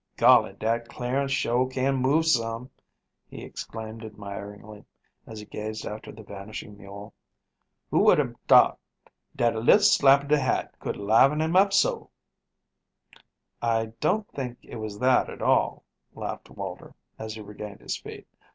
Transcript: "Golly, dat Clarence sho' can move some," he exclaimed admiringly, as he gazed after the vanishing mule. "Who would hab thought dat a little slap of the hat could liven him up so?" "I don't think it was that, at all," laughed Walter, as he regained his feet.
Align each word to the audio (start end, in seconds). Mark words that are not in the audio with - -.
"Golly, 0.17 0.53
dat 0.53 0.89
Clarence 0.89 1.29
sho' 1.31 1.67
can 1.67 1.97
move 1.97 2.25
some," 2.25 2.71
he 3.29 3.43
exclaimed 3.43 4.03
admiringly, 4.03 4.83
as 5.27 5.37
he 5.39 5.45
gazed 5.45 5.85
after 5.85 6.11
the 6.11 6.23
vanishing 6.23 6.75
mule. 6.75 7.13
"Who 7.91 7.99
would 8.05 8.17
hab 8.17 8.35
thought 8.47 8.79
dat 9.35 9.53
a 9.53 9.59
little 9.59 9.79
slap 9.81 10.23
of 10.23 10.29
the 10.29 10.39
hat 10.39 10.79
could 10.79 10.97
liven 10.97 11.39
him 11.39 11.55
up 11.55 11.71
so?" 11.71 12.09
"I 13.61 13.93
don't 13.99 14.27
think 14.31 14.57
it 14.63 14.77
was 14.77 14.97
that, 14.97 15.29
at 15.29 15.43
all," 15.43 15.83
laughed 16.15 16.49
Walter, 16.49 16.95
as 17.19 17.35
he 17.35 17.41
regained 17.41 17.81
his 17.81 17.95
feet. 17.95 18.27